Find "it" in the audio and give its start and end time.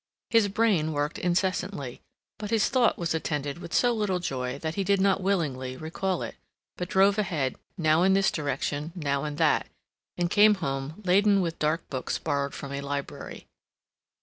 6.23-6.37